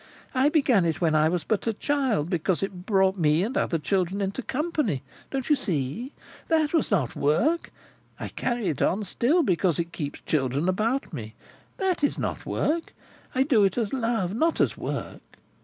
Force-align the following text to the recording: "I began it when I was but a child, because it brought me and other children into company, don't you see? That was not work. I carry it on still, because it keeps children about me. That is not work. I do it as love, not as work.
"I 0.33 0.49
began 0.49 0.83
it 0.83 0.99
when 0.99 1.13
I 1.13 1.29
was 1.29 1.43
but 1.43 1.67
a 1.67 1.73
child, 1.73 2.27
because 2.27 2.63
it 2.63 2.87
brought 2.87 3.19
me 3.19 3.43
and 3.43 3.55
other 3.55 3.77
children 3.77 4.19
into 4.19 4.41
company, 4.41 5.03
don't 5.29 5.47
you 5.47 5.55
see? 5.55 6.11
That 6.47 6.73
was 6.73 6.89
not 6.89 7.15
work. 7.15 7.71
I 8.19 8.29
carry 8.29 8.65
it 8.69 8.81
on 8.81 9.03
still, 9.03 9.43
because 9.43 9.77
it 9.77 9.91
keeps 9.93 10.19
children 10.21 10.67
about 10.67 11.13
me. 11.13 11.35
That 11.77 12.03
is 12.03 12.17
not 12.17 12.47
work. 12.47 12.95
I 13.35 13.43
do 13.43 13.63
it 13.63 13.77
as 13.77 13.93
love, 13.93 14.33
not 14.33 14.59
as 14.59 14.75
work. 14.75 15.21